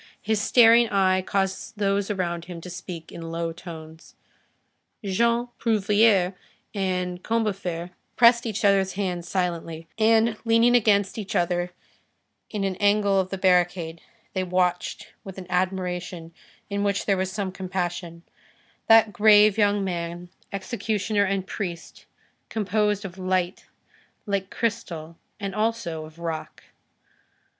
His 0.19 0.41
staring 0.41 0.89
eye 0.89 1.21
caused 1.21 1.77
those 1.77 2.09
about 2.09 2.45
him 2.45 2.59
to 2.61 2.71
speak 2.71 3.11
in 3.11 3.31
low 3.31 3.53
tones. 3.53 4.15
Jean 5.05 5.49
Prouvaire 5.59 6.33
and 6.73 7.21
Combeferre 7.23 7.91
pressed 8.15 8.47
each 8.47 8.65
other's 8.65 8.93
hands 8.93 9.29
silently, 9.29 9.87
and, 9.99 10.37
leaning 10.43 10.75
against 10.75 11.19
each 11.19 11.35
other 11.35 11.69
in 12.49 12.63
an 12.63 12.77
angle 12.77 13.19
of 13.19 13.29
the 13.29 13.37
barricade, 13.37 14.01
they 14.33 14.43
watched 14.43 15.13
with 15.23 15.37
an 15.37 15.45
admiration 15.51 16.33
in 16.67 16.83
which 16.83 17.05
there 17.05 17.15
was 17.15 17.31
some 17.31 17.51
compassion, 17.51 18.23
that 18.87 19.13
grave 19.13 19.55
young 19.55 19.83
man, 19.83 20.29
executioner 20.51 21.25
and 21.25 21.45
priest, 21.45 22.07
composed 22.49 23.05
of 23.05 23.19
light, 23.19 23.67
like 24.25 24.49
crystal, 24.49 25.19
and 25.39 25.53
also 25.53 26.05
of 26.05 26.17
rock. 26.17 26.63